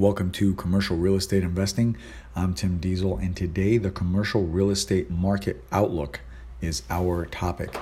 Welcome 0.00 0.32
to 0.32 0.54
Commercial 0.54 0.96
Real 0.96 1.14
Estate 1.16 1.42
Investing. 1.42 1.94
I'm 2.34 2.54
Tim 2.54 2.78
Diesel, 2.78 3.18
and 3.18 3.36
today 3.36 3.76
the 3.76 3.90
commercial 3.90 4.46
real 4.46 4.70
estate 4.70 5.10
market 5.10 5.62
outlook 5.70 6.20
is 6.62 6.84
our 6.88 7.26
topic. 7.26 7.76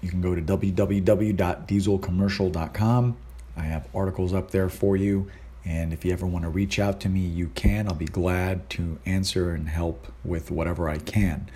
You 0.00 0.10
can 0.10 0.20
go 0.20 0.36
to 0.36 0.40
www.dieselcommercial.com. 0.40 3.16
I 3.56 3.62
have 3.62 3.88
articles 3.92 4.32
up 4.32 4.52
there 4.52 4.68
for 4.68 4.96
you, 4.96 5.28
and 5.64 5.92
if 5.92 6.04
you 6.04 6.12
ever 6.12 6.24
want 6.24 6.44
to 6.44 6.50
reach 6.50 6.78
out 6.78 7.00
to 7.00 7.08
me, 7.08 7.22
you 7.22 7.48
can. 7.56 7.88
I'll 7.88 7.96
be 7.96 8.04
glad 8.04 8.70
to 8.70 9.00
answer 9.04 9.50
and 9.50 9.68
help 9.68 10.06
with 10.24 10.52
whatever 10.52 10.88
I 10.88 10.98
can. 10.98 11.50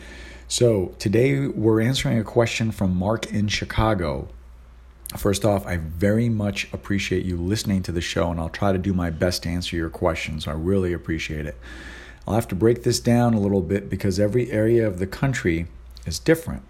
So, 0.49 0.97
today 0.99 1.47
we're 1.47 1.81
answering 1.81 2.19
a 2.19 2.25
question 2.25 2.73
from 2.73 2.97
Mark 2.97 3.33
in 3.33 3.47
Chicago 3.47 4.27
First 5.17 5.45
off, 5.45 5.67
I 5.67 5.79
very 5.79 6.29
much 6.29 6.71
appreciate 6.73 7.25
you 7.25 7.39
listening 7.39 7.83
to 7.85 7.93
the 7.93 8.01
show, 8.03 8.31
and 8.31 8.39
I'll 8.39 8.51
try 8.51 8.73
to 8.73 8.79
do 8.79 8.93
my 8.93 9.09
best 9.09 9.45
to 9.45 9.49
answer 9.49 9.75
your 9.75 9.89
questions. 9.89 10.47
I 10.47 10.53
really 10.53 10.93
appreciate 10.93 11.47
it. 11.47 11.57
I'll 12.27 12.35
have 12.35 12.49
to 12.49 12.55
break 12.55 12.83
this 12.83 13.01
down 13.01 13.33
a 13.33 13.41
little 13.41 13.63
bit 13.63 13.89
because 13.89 14.21
every 14.21 14.51
area 14.51 14.87
of 14.87 14.99
the 14.99 15.07
country 15.07 15.67
is 16.05 16.19
different 16.19 16.63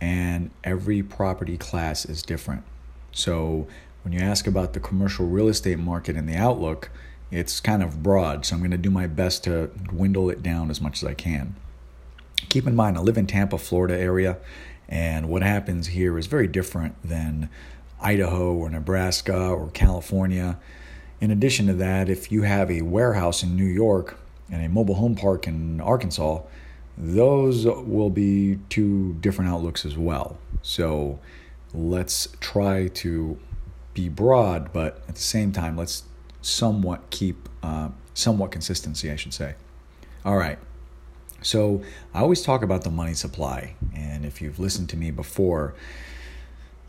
and 0.00 0.50
every 0.64 1.04
property 1.04 1.56
class 1.56 2.04
is 2.04 2.22
different. 2.22 2.64
So, 3.12 3.68
when 4.02 4.12
you 4.12 4.18
ask 4.18 4.48
about 4.48 4.72
the 4.72 4.80
commercial 4.80 5.26
real 5.26 5.46
estate 5.46 5.78
market 5.78 6.16
and 6.16 6.28
the 6.28 6.34
outlook, 6.34 6.90
it's 7.30 7.60
kind 7.60 7.80
of 7.80 8.02
broad. 8.02 8.44
So, 8.44 8.56
I'm 8.56 8.60
going 8.60 8.72
to 8.72 8.76
do 8.76 8.90
my 8.90 9.06
best 9.06 9.44
to 9.44 9.68
dwindle 9.68 10.30
it 10.30 10.42
down 10.42 10.68
as 10.68 10.80
much 10.80 11.00
as 11.00 11.08
I 11.08 11.14
can. 11.14 11.54
Keep 12.48 12.66
in 12.66 12.74
mind, 12.74 12.98
I 12.98 13.02
live 13.02 13.16
in 13.16 13.28
Tampa, 13.28 13.56
Florida 13.56 13.96
area, 13.96 14.38
and 14.88 15.28
what 15.28 15.42
happens 15.42 15.86
here 15.88 16.18
is 16.18 16.26
very 16.26 16.48
different 16.48 16.96
than 17.04 17.48
Idaho 18.04 18.54
or 18.54 18.70
Nebraska 18.70 19.48
or 19.48 19.70
California. 19.70 20.58
In 21.20 21.30
addition 21.30 21.66
to 21.68 21.72
that, 21.74 22.08
if 22.08 22.30
you 22.30 22.42
have 22.42 22.70
a 22.70 22.82
warehouse 22.82 23.42
in 23.42 23.56
New 23.56 23.64
York 23.64 24.18
and 24.50 24.64
a 24.64 24.68
mobile 24.68 24.96
home 24.96 25.16
park 25.16 25.46
in 25.46 25.80
Arkansas, 25.80 26.42
those 26.98 27.64
will 27.64 28.10
be 28.10 28.58
two 28.68 29.14
different 29.14 29.50
outlooks 29.50 29.84
as 29.84 29.96
well. 29.96 30.36
So 30.62 31.18
let's 31.72 32.28
try 32.40 32.88
to 32.88 33.38
be 33.94 34.08
broad, 34.08 34.72
but 34.72 35.02
at 35.08 35.14
the 35.14 35.20
same 35.20 35.52
time, 35.52 35.76
let's 35.76 36.04
somewhat 36.42 37.10
keep 37.10 37.48
uh, 37.62 37.88
somewhat 38.12 38.50
consistency, 38.50 39.10
I 39.10 39.16
should 39.16 39.34
say. 39.34 39.54
All 40.24 40.36
right. 40.36 40.58
So 41.42 41.82
I 42.12 42.20
always 42.20 42.42
talk 42.42 42.62
about 42.62 42.84
the 42.84 42.90
money 42.90 43.14
supply, 43.14 43.76
and 43.94 44.24
if 44.24 44.40
you've 44.40 44.58
listened 44.58 44.88
to 44.90 44.96
me 44.96 45.10
before, 45.10 45.74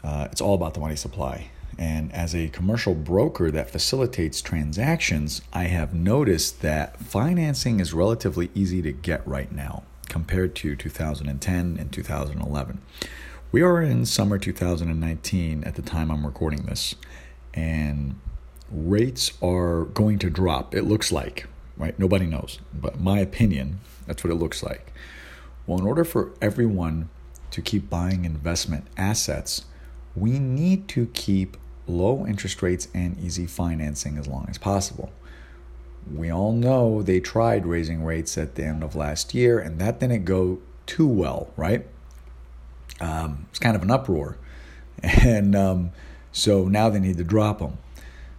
uh, 0.06 0.28
it's 0.31 0.42
all 0.42 0.53
about 0.53 0.75
the 0.75 0.80
money 0.80 0.95
supply. 0.95 1.50
And 1.78 2.14
as 2.14 2.34
a 2.36 2.48
commercial 2.50 2.94
broker 2.94 3.52
that 3.52 3.70
facilitates 3.70 4.42
transactions, 4.42 5.42
I 5.52 5.64
have 5.64 5.94
noticed 5.94 6.62
that 6.62 7.00
financing 7.02 7.80
is 7.80 7.92
relatively 7.94 8.50
easy 8.53 8.81
to 8.84 8.92
get 8.92 9.28
right 9.28 9.52
now 9.52 9.84
compared 10.08 10.56
to 10.56 10.75
2010 10.75 11.78
and 11.78 11.92
2011. 11.92 12.81
We 13.52 13.62
are 13.62 13.81
in 13.81 14.06
summer 14.06 14.38
2019 14.38 15.64
at 15.64 15.75
the 15.75 15.81
time 15.81 16.12
I'm 16.12 16.25
recording 16.25 16.64
this, 16.64 16.95
and 17.53 18.19
rates 18.72 19.34
are 19.42 19.86
going 19.86 20.19
to 20.19 20.30
drop. 20.30 20.75
It 20.75 20.84
looks 20.84 21.12
like, 21.12 21.47
right? 21.78 21.97
Nobody 21.97 22.25
knows, 22.25 22.59
but 22.73 23.00
my 23.00 23.19
opinion, 23.19 23.80
that's 24.06 24.23
what 24.23 24.31
it 24.31 24.38
looks 24.38 24.62
like. 24.62 24.94
Well, 25.66 25.80
in 25.80 25.86
order 25.88 26.06
for 26.06 26.31
everyone 26.42 27.09
to 27.52 27.62
keep 27.62 27.90
buying 27.90 28.23
investment 28.23 28.86
assets, 28.97 29.66
we 30.16 30.39
need 30.39 30.88
to 30.89 31.08
keep 31.08 31.58
low 31.88 32.25
interest 32.25 32.61
rates 32.61 32.88
and 32.94 33.19
easy 33.19 33.45
financing 33.45 34.17
as 34.17 34.27
long 34.27 34.47
as 34.49 34.57
possible. 34.57 35.11
We 36.11 36.31
all 36.31 36.52
know 36.52 37.02
they 37.02 37.19
tried 37.19 37.66
raising 37.66 38.03
rates 38.03 38.38
at 38.38 38.55
the 38.55 38.63
end 38.63 38.83
of 38.83 38.95
last 38.95 39.33
year, 39.33 39.59
and 39.59 39.80
that 39.80 39.99
didn't 39.99 40.25
go 40.25 40.59
too 40.85 41.07
well, 41.07 41.52
right? 41.57 41.85
Um, 43.01 43.47
it's 43.50 43.59
kind 43.59 43.75
of 43.75 43.84
an 43.84 43.91
uproar. 43.91 44.38
And 45.03 45.56
um, 45.56 45.91
so 46.31 46.67
now 46.67 46.90
they 46.90 47.00
need 47.00 47.17
to 47.17 47.23
drop 47.23 47.59
them. 47.59 47.78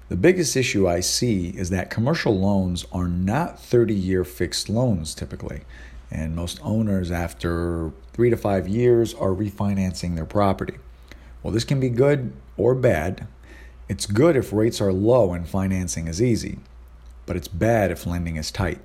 The 0.09 0.17
biggest 0.17 0.57
issue 0.57 0.89
I 0.89 1.01
see 1.01 1.49
is 1.51 1.71
that 1.71 1.91
commercial 1.91 2.37
loans 2.37 2.87
are 2.93 3.09
not 3.09 3.61
30 3.61 3.95
year 3.95 4.25
fixed 4.25 4.69
loans 4.69 5.15
typically. 5.15 5.63
And 6.11 6.35
most 6.35 6.61
owners, 6.63 7.11
after 7.11 7.93
three 8.13 8.31
to 8.31 8.37
five 8.37 8.69
years, 8.69 9.13
are 9.15 9.31
refinancing 9.31 10.15
their 10.15 10.25
property. 10.25 10.79
Well, 11.47 11.53
this 11.53 11.63
can 11.63 11.79
be 11.79 11.91
good 11.91 12.33
or 12.57 12.75
bad. 12.75 13.29
It's 13.89 14.05
good 14.05 14.35
if 14.37 14.53
rates 14.53 14.81
are 14.81 14.93
low 14.93 15.33
and 15.33 15.49
financing 15.49 16.09
is 16.09 16.21
easy, 16.21 16.59
but 17.25 17.37
it's 17.37 17.47
bad 17.47 17.93
if 17.93 18.05
lending 18.05 18.35
is 18.35 18.51
tight. 18.51 18.81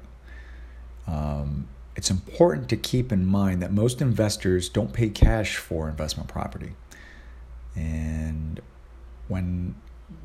Um, 1.07 1.67
it's 1.95 2.11
important 2.11 2.69
to 2.69 2.77
keep 2.77 3.11
in 3.11 3.25
mind 3.25 3.63
that 3.63 3.71
most 3.71 3.99
investors 3.99 4.69
don't 4.69 4.93
pay 4.93 5.09
cash 5.09 5.57
for 5.57 5.89
investment 5.89 6.29
property. 6.29 6.73
And 7.75 8.61
when 9.27 9.73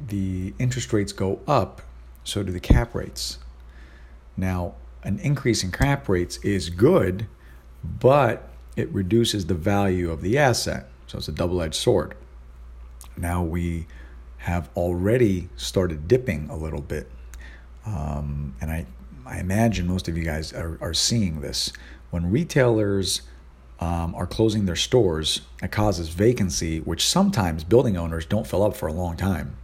the 0.06 0.52
interest 0.58 0.92
rates 0.92 1.12
go 1.12 1.40
up, 1.48 1.80
so 2.22 2.42
do 2.42 2.52
the 2.52 2.60
cap 2.60 2.94
rates. 2.94 3.38
Now, 4.36 4.74
an 5.02 5.20
increase 5.20 5.64
in 5.64 5.72
cap 5.72 6.06
rates 6.06 6.36
is 6.44 6.68
good, 6.68 7.28
but 7.82 8.50
it 8.76 8.90
reduces 8.90 9.46
the 9.46 9.54
value 9.54 10.10
of 10.10 10.20
the 10.20 10.36
asset. 10.36 10.90
So 11.06 11.16
it's 11.16 11.28
a 11.28 11.32
double 11.32 11.62
edged 11.62 11.76
sword 11.76 12.14
now 13.16 13.42
we 13.42 13.86
have 14.38 14.68
already 14.76 15.48
started 15.56 16.06
dipping 16.06 16.48
a 16.50 16.56
little 16.56 16.80
bit. 16.80 17.10
Um, 17.84 18.54
and 18.60 18.70
I, 18.70 18.86
I 19.24 19.38
imagine 19.38 19.86
most 19.86 20.08
of 20.08 20.16
you 20.16 20.24
guys 20.24 20.52
are, 20.52 20.78
are 20.80 20.94
seeing 20.94 21.40
this. 21.40 21.72
When 22.10 22.30
retailers 22.30 23.22
um, 23.80 24.14
are 24.14 24.26
closing 24.26 24.66
their 24.66 24.76
stores, 24.76 25.42
it 25.62 25.72
causes 25.72 26.08
vacancy, 26.08 26.80
which 26.80 27.06
sometimes 27.06 27.64
building 27.64 27.96
owners 27.96 28.24
don't 28.24 28.46
fill 28.46 28.62
up 28.62 28.76
for 28.76 28.86
a 28.86 28.92
long 28.92 29.16
time. 29.16 29.56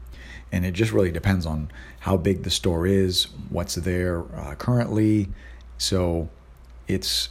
And 0.51 0.67
it 0.67 0.73
just 0.73 0.93
really 0.93 1.11
depends 1.11 1.47
on 1.47 1.71
how 2.01 2.17
big 2.17 2.43
the 2.43 2.51
store 2.51 2.87
is, 2.87 3.29
what's 3.49 3.77
there 3.77 4.25
uh, 4.37 4.55
currently. 4.57 5.29
So 5.79 6.29
it's 6.89 7.31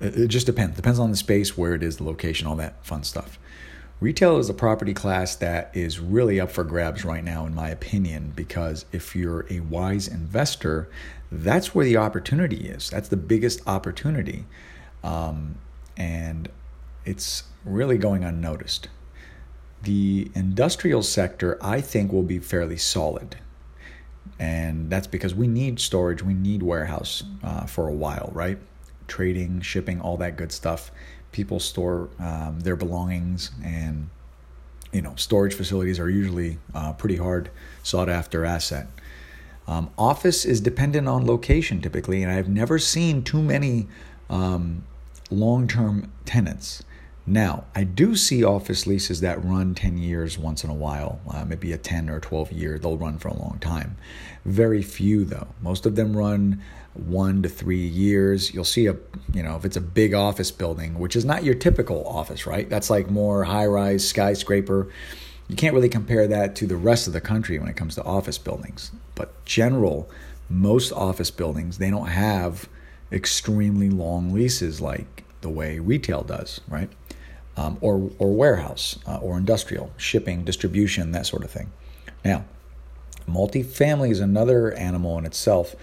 it 0.00 0.28
just 0.28 0.46
depends. 0.46 0.76
Depends 0.76 0.98
on 0.98 1.10
the 1.10 1.16
space, 1.16 1.58
where 1.58 1.74
it 1.74 1.82
is, 1.82 1.98
the 1.98 2.04
location, 2.04 2.46
all 2.46 2.56
that 2.56 2.84
fun 2.84 3.04
stuff. 3.04 3.38
Retail 4.00 4.38
is 4.38 4.48
a 4.48 4.54
property 4.54 4.94
class 4.94 5.36
that 5.36 5.70
is 5.74 6.00
really 6.00 6.40
up 6.40 6.50
for 6.50 6.64
grabs 6.64 7.04
right 7.04 7.22
now, 7.22 7.44
in 7.44 7.54
my 7.54 7.68
opinion, 7.68 8.32
because 8.34 8.86
if 8.92 9.14
you're 9.14 9.46
a 9.50 9.60
wise 9.60 10.08
investor, 10.08 10.88
that's 11.30 11.74
where 11.74 11.84
the 11.84 11.98
opportunity 11.98 12.68
is. 12.68 12.88
That's 12.88 13.10
the 13.10 13.18
biggest 13.18 13.60
opportunity. 13.68 14.46
Um, 15.04 15.56
and 15.98 16.48
it's 17.04 17.44
really 17.62 17.98
going 17.98 18.24
unnoticed. 18.24 18.88
The 19.82 20.30
industrial 20.34 21.02
sector, 21.02 21.58
I 21.60 21.82
think, 21.82 22.10
will 22.10 22.22
be 22.22 22.38
fairly 22.38 22.78
solid. 22.78 23.36
And 24.38 24.88
that's 24.88 25.06
because 25.06 25.34
we 25.34 25.46
need 25.46 25.78
storage, 25.78 26.22
we 26.22 26.32
need 26.32 26.62
warehouse 26.62 27.22
uh, 27.44 27.66
for 27.66 27.86
a 27.86 27.92
while, 27.92 28.30
right? 28.32 28.58
Trading, 29.08 29.60
shipping, 29.60 30.00
all 30.00 30.16
that 30.16 30.38
good 30.38 30.52
stuff 30.52 30.90
people 31.32 31.60
store 31.60 32.08
um, 32.18 32.60
their 32.60 32.76
belongings 32.76 33.50
and 33.64 34.08
you 34.92 35.00
know 35.02 35.14
storage 35.16 35.54
facilities 35.54 35.98
are 35.98 36.10
usually 36.10 36.58
uh, 36.74 36.92
pretty 36.92 37.16
hard 37.16 37.50
sought 37.82 38.08
after 38.08 38.44
asset. 38.44 38.88
Um, 39.66 39.90
office 39.96 40.44
is 40.44 40.60
dependent 40.60 41.06
on 41.06 41.24
location 41.24 41.80
typically 41.80 42.24
and 42.24 42.32
i've 42.32 42.48
never 42.48 42.76
seen 42.78 43.22
too 43.22 43.40
many 43.40 43.86
um, 44.28 44.84
long-term 45.30 46.10
tenants 46.24 46.82
now 47.30 47.64
i 47.74 47.84
do 47.84 48.16
see 48.16 48.44
office 48.44 48.86
leases 48.86 49.20
that 49.20 49.42
run 49.44 49.74
10 49.74 49.98
years 49.98 50.36
once 50.38 50.64
in 50.64 50.70
a 50.70 50.74
while 50.74 51.20
uh, 51.30 51.44
maybe 51.44 51.72
a 51.72 51.78
10 51.78 52.10
or 52.10 52.20
12 52.20 52.52
year 52.52 52.78
they'll 52.78 52.98
run 52.98 53.18
for 53.18 53.28
a 53.28 53.36
long 53.36 53.58
time 53.60 53.96
very 54.44 54.82
few 54.82 55.24
though 55.24 55.48
most 55.62 55.86
of 55.86 55.96
them 55.96 56.16
run 56.16 56.60
one 56.94 57.42
to 57.42 57.48
three 57.48 57.86
years. 57.86 58.52
You'll 58.52 58.64
see 58.64 58.86
a, 58.86 58.96
you 59.32 59.42
know, 59.42 59.56
if 59.56 59.64
it's 59.64 59.76
a 59.76 59.80
big 59.80 60.14
office 60.14 60.50
building, 60.50 60.98
which 60.98 61.16
is 61.16 61.24
not 61.24 61.44
your 61.44 61.54
typical 61.54 62.06
office, 62.06 62.46
right? 62.46 62.68
That's 62.68 62.90
like 62.90 63.10
more 63.10 63.44
high 63.44 63.66
rise 63.66 64.06
skyscraper. 64.06 64.88
You 65.48 65.56
can't 65.56 65.74
really 65.74 65.88
compare 65.88 66.26
that 66.28 66.56
to 66.56 66.66
the 66.66 66.76
rest 66.76 67.06
of 67.06 67.12
the 67.12 67.20
country 67.20 67.58
when 67.58 67.68
it 67.68 67.76
comes 67.76 67.94
to 67.96 68.04
office 68.04 68.38
buildings. 68.38 68.92
But 69.14 69.44
general, 69.44 70.10
most 70.48 70.92
office 70.92 71.30
buildings, 71.30 71.78
they 71.78 71.90
don't 71.90 72.08
have 72.08 72.68
extremely 73.12 73.90
long 73.90 74.32
leases 74.32 74.80
like 74.80 75.24
the 75.40 75.48
way 75.48 75.78
retail 75.78 76.22
does, 76.22 76.60
right? 76.68 76.90
Um, 77.56 77.76
or, 77.80 78.10
or 78.18 78.32
warehouse 78.32 78.98
uh, 79.06 79.18
or 79.18 79.36
industrial, 79.36 79.92
shipping, 79.98 80.44
distribution, 80.44 81.12
that 81.12 81.26
sort 81.26 81.44
of 81.44 81.50
thing. 81.50 81.70
Now, 82.24 82.44
multifamily 83.28 84.10
is 84.10 84.20
another 84.20 84.72
animal 84.72 85.18
in 85.18 85.26
itself 85.26 85.74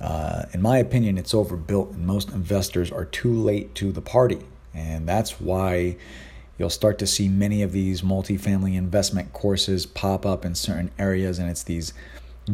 uh, 0.00 0.44
in 0.52 0.60
my 0.60 0.78
opinion, 0.78 1.16
it's 1.16 1.32
overbuilt, 1.32 1.92
and 1.92 2.06
most 2.06 2.30
investors 2.30 2.90
are 2.92 3.04
too 3.04 3.32
late 3.32 3.74
to 3.76 3.92
the 3.92 4.02
party. 4.02 4.40
And 4.74 5.08
that's 5.08 5.40
why 5.40 5.96
you'll 6.58 6.70
start 6.70 6.98
to 6.98 7.06
see 7.06 7.28
many 7.28 7.62
of 7.62 7.72
these 7.72 8.02
multifamily 8.02 8.76
investment 8.76 9.32
courses 9.32 9.86
pop 9.86 10.26
up 10.26 10.44
in 10.44 10.54
certain 10.54 10.90
areas, 10.98 11.38
and 11.38 11.48
it's 11.48 11.62
these 11.62 11.94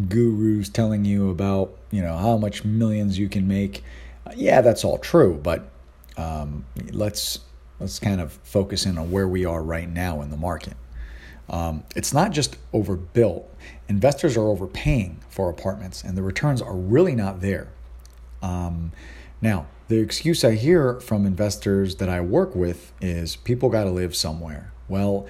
gurus 0.09 0.69
telling 0.69 1.05
you 1.05 1.29
about 1.29 1.71
you 1.91 2.01
know 2.01 2.17
how 2.17 2.37
much 2.37 2.65
millions 2.65 3.19
you 3.19 3.29
can 3.29 3.49
make. 3.49 3.83
Yeah, 4.37 4.61
that's 4.61 4.85
all 4.85 4.99
true, 4.99 5.39
but 5.43 5.69
um, 6.17 6.65
let's 6.93 7.41
let's 7.83 7.99
kind 7.99 8.21
of 8.21 8.33
focus 8.45 8.87
in 8.87 8.97
on 8.97 9.11
where 9.11 9.29
we 9.29 9.45
are 9.45 9.63
right 9.63 9.89
now 9.89 10.23
in 10.23 10.31
the 10.31 10.37
market. 10.37 10.75
Um, 11.51 11.83
it's 11.95 12.15
not 12.15 12.31
just 12.31 12.57
overbuilt. 12.73 13.53
Investors 13.89 14.37
are 14.37 14.47
overpaying 14.47 15.21
for 15.29 15.51
apartments, 15.51 16.03
and 16.03 16.17
the 16.17 16.23
returns 16.23 16.63
are 16.63 16.75
really 16.75 17.15
not 17.15 17.41
there. 17.41 17.69
Um, 18.41 18.93
now, 19.41 19.67
the 19.89 19.99
excuse 19.99 20.45
I 20.45 20.55
hear 20.55 21.01
from 21.01 21.27
investors 21.27 21.97
that 21.97 22.09
I 22.09 22.21
work 22.21 22.55
with 22.55 22.93
is 23.01 23.37
people 23.37 23.69
got 23.69 23.85
to 23.85 23.91
live 23.91 24.15
somewhere. 24.15 24.73
Well, 24.89 25.27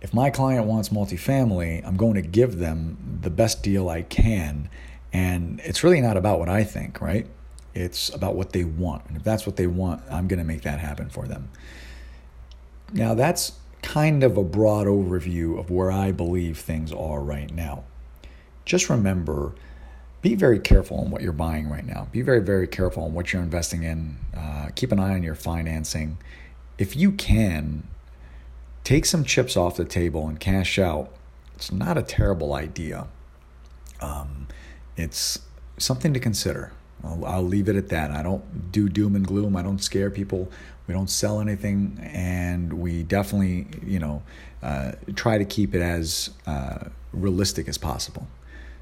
if 0.00 0.12
my 0.12 0.30
client 0.30 0.66
wants 0.66 0.90
multifamily, 0.90 1.86
I'm 1.86 1.96
going 1.96 2.14
to 2.14 2.22
give 2.22 2.58
them 2.58 3.18
the 3.22 3.30
best 3.30 3.62
deal 3.62 3.88
I 3.88 4.02
can. 4.02 4.68
And 5.12 5.60
it's 5.64 5.82
really 5.82 6.00
not 6.00 6.16
about 6.16 6.38
what 6.38 6.48
I 6.48 6.64
think, 6.64 7.00
right? 7.00 7.26
It's 7.76 8.08
about 8.14 8.34
what 8.34 8.52
they 8.52 8.64
want. 8.64 9.04
And 9.06 9.16
if 9.16 9.22
that's 9.22 9.44
what 9.44 9.56
they 9.56 9.66
want, 9.66 10.02
I'm 10.10 10.28
going 10.28 10.38
to 10.38 10.44
make 10.44 10.62
that 10.62 10.78
happen 10.78 11.10
for 11.10 11.26
them. 11.26 11.50
Now, 12.92 13.14
that's 13.14 13.52
kind 13.82 14.24
of 14.24 14.36
a 14.36 14.42
broad 14.42 14.86
overview 14.86 15.58
of 15.58 15.70
where 15.70 15.90
I 15.90 16.10
believe 16.10 16.58
things 16.58 16.90
are 16.90 17.20
right 17.20 17.52
now. 17.52 17.84
Just 18.64 18.88
remember 18.88 19.54
be 20.22 20.34
very 20.34 20.58
careful 20.58 20.98
on 20.98 21.10
what 21.10 21.22
you're 21.22 21.32
buying 21.32 21.68
right 21.68 21.86
now. 21.86 22.08
Be 22.10 22.20
very, 22.20 22.40
very 22.40 22.66
careful 22.66 23.04
on 23.04 23.14
what 23.14 23.32
you're 23.32 23.42
investing 23.42 23.84
in. 23.84 24.16
Uh, 24.36 24.70
keep 24.74 24.90
an 24.90 24.98
eye 24.98 25.14
on 25.14 25.22
your 25.22 25.36
financing. 25.36 26.18
If 26.78 26.96
you 26.96 27.12
can, 27.12 27.86
take 28.82 29.04
some 29.04 29.22
chips 29.22 29.56
off 29.56 29.76
the 29.76 29.84
table 29.84 30.26
and 30.26 30.40
cash 30.40 30.80
out. 30.80 31.12
It's 31.54 31.70
not 31.70 31.96
a 31.96 32.02
terrible 32.02 32.54
idea. 32.54 33.06
Um, 34.00 34.48
it's 34.96 35.38
something 35.78 36.12
to 36.12 36.18
consider. 36.18 36.72
I'll, 37.04 37.24
I'll, 37.24 37.42
leave 37.42 37.68
it 37.68 37.76
at 37.76 37.88
that. 37.90 38.10
I 38.10 38.22
don't 38.22 38.72
do 38.72 38.88
doom 38.88 39.14
and 39.16 39.26
gloom. 39.26 39.56
I 39.56 39.62
don't 39.62 39.82
scare 39.82 40.10
people. 40.10 40.50
We 40.86 40.94
don't 40.94 41.10
sell 41.10 41.40
anything, 41.40 41.98
and 42.00 42.72
we 42.74 43.02
definitely, 43.02 43.66
you 43.84 43.98
know, 43.98 44.22
uh, 44.62 44.92
try 45.14 45.38
to 45.38 45.44
keep 45.44 45.74
it 45.74 45.82
as 45.82 46.30
uh, 46.46 46.88
realistic 47.12 47.68
as 47.68 47.78
possible. 47.78 48.26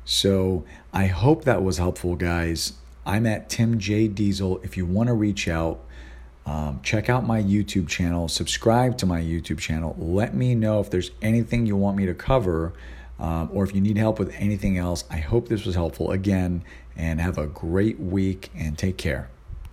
So 0.04 0.64
I 0.92 1.06
hope 1.06 1.44
that 1.44 1.62
was 1.62 1.78
helpful, 1.78 2.14
guys. 2.14 2.74
I'm 3.06 3.26
at 3.26 3.48
Tim 3.48 3.78
J 3.78 4.08
Diesel. 4.08 4.60
If 4.62 4.76
you 4.76 4.86
want 4.86 5.08
to 5.08 5.14
reach 5.14 5.48
out, 5.48 5.80
um, 6.46 6.80
check 6.82 7.08
out 7.08 7.26
my 7.26 7.42
YouTube 7.42 7.88
channel, 7.88 8.28
subscribe 8.28 8.98
to 8.98 9.06
my 9.06 9.20
YouTube 9.20 9.58
channel. 9.58 9.96
Let 9.98 10.34
me 10.34 10.54
know 10.54 10.80
if 10.80 10.90
there's 10.90 11.10
anything 11.22 11.64
you 11.64 11.76
want 11.76 11.96
me 11.96 12.04
to 12.06 12.14
cover 12.14 12.74
um, 13.18 13.48
or 13.52 13.64
if 13.64 13.74
you 13.74 13.80
need 13.80 13.96
help 13.96 14.18
with 14.18 14.34
anything 14.38 14.78
else. 14.78 15.04
I 15.10 15.18
hope 15.18 15.48
this 15.48 15.64
was 15.64 15.74
helpful 15.74 16.10
again, 16.10 16.64
and 16.96 17.20
have 17.20 17.38
a 17.38 17.46
great 17.46 17.98
week 17.98 18.50
and 18.54 18.78
take 18.78 18.96
care. 18.96 19.28